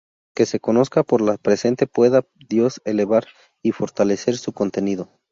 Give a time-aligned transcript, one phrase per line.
[0.35, 3.27] Que se conozca por la presente-¡pueda Dios elevar
[3.61, 5.11] y fortalecer su contenido!